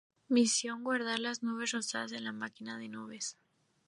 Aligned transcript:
Misión: 0.29 0.83
guardar 0.83 1.19
las 1.19 1.43
nubes 1.43 1.69
rosadas 1.73 2.11
en 2.13 2.23
la 2.23 2.31
máquina 2.31 2.79
de 2.79 2.87
nubes. 2.89 3.37